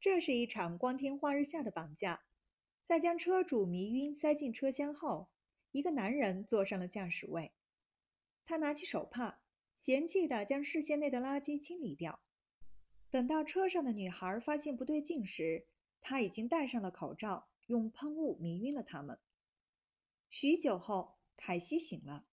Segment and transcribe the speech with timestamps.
[0.00, 2.24] 这是一场光天化日下的绑架。
[2.82, 5.28] 在将车主迷晕塞进车厢后，
[5.72, 7.52] 一个男人坐上了驾驶位。
[8.44, 9.42] 他拿起手帕，
[9.76, 12.22] 嫌弃地将视线内的垃圾清理掉。
[13.10, 15.66] 等到车上的女孩发现不对劲时，
[16.00, 19.18] 他已经戴上了口罩，用喷雾迷晕了他们。
[20.30, 22.24] 许久后，凯西醒了，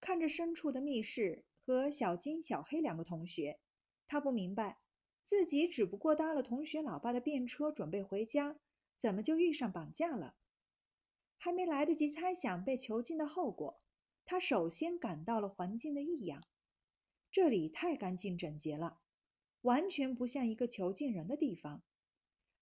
[0.00, 3.60] 看着深处的密室和小金、小黑两个同学，
[4.06, 4.80] 他不明白，
[5.28, 8.58] 自己只不过搭了同学老爸的便车准备回家。
[8.96, 10.36] 怎么就遇上绑架了？
[11.36, 13.82] 还没来得及猜想被囚禁的后果，
[14.24, 16.42] 他首先感到了环境的异样。
[17.30, 19.00] 这里太干净整洁了，
[19.60, 21.82] 完全不像一个囚禁人的地方。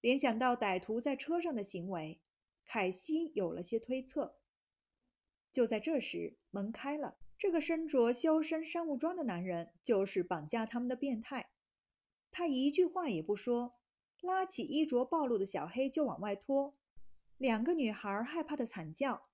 [0.01, 2.21] 联想到歹徒在车上的行为，
[2.65, 4.41] 凯西有了些推测。
[5.53, 11.53] 就在这时，门开了，这个身着修身商务装的男人就是绑架他们的变态。
[12.39, 13.79] 他一句话也不说。
[14.21, 16.77] 拉起衣着暴露的小黑就往外拖，
[17.39, 19.29] 两个女孩害怕的惨叫，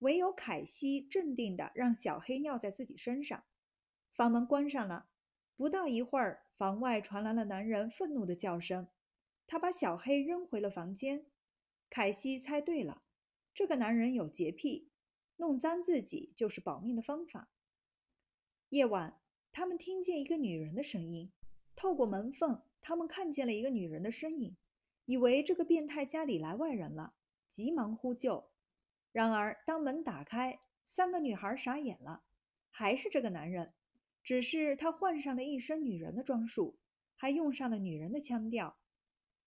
[0.00, 3.44] 唯有凯西镇定的让小黑尿在自己身上。
[4.10, 5.08] 房门关上了，
[5.54, 8.88] 不到一会儿，房外传来了男人愤怒的叫声。
[9.46, 11.26] 他把小黑扔回了房间。
[11.88, 13.02] 凯西猜对了，
[13.54, 14.90] 这个男人有洁癖，
[15.36, 17.50] 弄脏自己就是保命的方法。
[18.70, 19.20] 夜晚，
[19.52, 21.30] 他们听见一个女人的声音，
[21.78, 22.60] 透过门缝。
[22.80, 24.56] 他们看见了一个女人的身影，
[25.04, 27.14] 以为这个变态家里来外人了，
[27.48, 28.50] 急忙呼救。
[29.12, 32.24] 然而，当门打开，三个女孩傻眼了，
[32.70, 33.74] 还是这个男人，
[34.24, 36.78] 只是他换上了一身女人的装束，
[37.14, 38.78] 还用上了女人的腔调。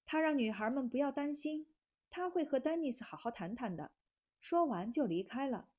[0.06, 1.68] 他让女孩们不要担心，
[2.10, 3.92] 他会和丹尼斯好好谈谈的。
[4.40, 5.70] 说完就离开了。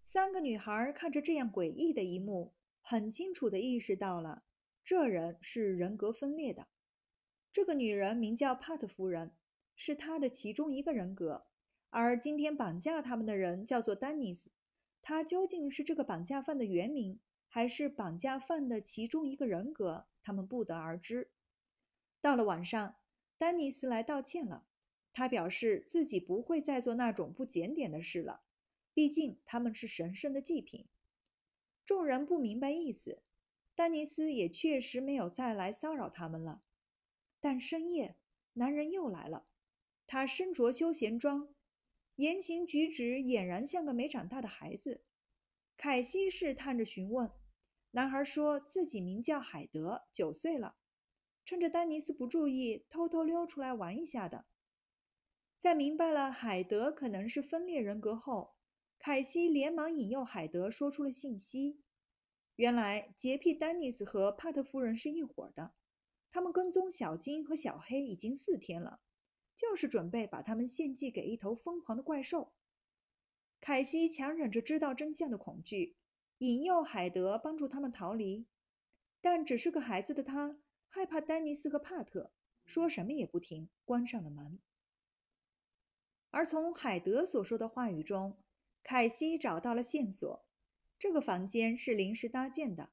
[0.00, 4.44] 三个女孩看着这样诡异的一幕，很清楚地意识到了，
[4.90, 6.66] 这人是人格分裂的。
[7.52, 9.30] 这个女人名叫帕特夫人，
[9.76, 11.46] 是她的其中一个人格，
[11.90, 14.50] 而今天绑架他们的人叫做丹尼斯。
[15.00, 21.30] 他究竟是这个绑架犯的原名，还是绑架犯的其中一个人格，他们不得而知。
[22.20, 22.96] 到了晚上，
[23.38, 24.66] 丹尼斯来道歉了，
[25.12, 28.42] 他表示自己不会再做那种不检点的事了，
[28.92, 30.88] 毕竟他们是神圣的祭品。
[31.84, 33.22] 众人不明白意思，
[33.74, 36.62] 丹尼斯也确实没有再来骚扰他们了。
[37.38, 38.16] 但深夜，
[38.54, 39.46] 男人又来了。
[40.06, 41.54] 他身着休闲装，
[42.16, 45.04] 言行举止俨然像个没长大的孩子。
[45.76, 47.30] 凯西试探着询问，
[47.92, 50.76] 男孩说自己名叫海德，九岁了，
[51.44, 54.44] 趁着丹尼斯不注意，偷偷溜出来玩一下的。
[55.56, 58.56] 在明白了海德可能是分裂人格后，
[58.98, 61.80] 凯西连忙引诱海德说出了信息。
[62.60, 65.72] 原来，洁癖丹尼斯和帕特夫人是一伙的。
[66.30, 69.00] 他们跟踪小金和小黑已经四天了，
[69.56, 72.52] 就是准备把他们献祭给一头疯狂的怪兽。
[73.62, 75.96] 凯西强忍着知道真相的恐惧，
[76.40, 78.46] 引诱海德帮助他们逃离，
[79.22, 80.60] 但只是个孩子的他
[80.90, 82.30] 害怕丹尼斯和帕特，
[82.66, 84.60] 说什么也不听，关上了门。
[86.28, 88.36] 而从海德所说的话语中，
[88.82, 90.44] 凯西找到了线索：
[91.00, 92.92] 这个房间是临时搭建的。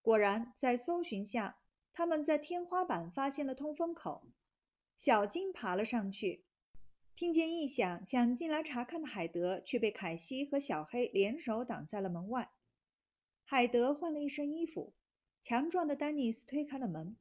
[0.00, 1.56] 果然，在搜寻下。
[1.92, 4.28] 他们在天花板发现了通风口，
[4.96, 6.44] 小金爬了上去，
[7.16, 12.52] 听见异响，想进来查看的海德却被凯西和小黑联手挡在了门外。
[13.44, 14.94] 海德换了一身衣服，
[15.42, 17.16] 强壮的丹尼斯推开了门。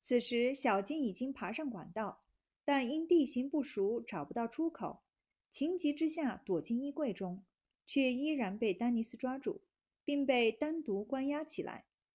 [0.00, 2.22] 此时，小金已经爬上管道，
[2.64, 5.02] 但因地形不熟找不到出口，
[5.50, 7.44] 情急之下躲进衣柜中，
[7.92, 9.60] 却依然被丹尼斯抓住，
[10.02, 11.84] 并被单独关押起来。